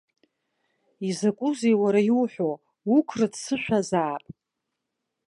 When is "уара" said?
1.81-2.01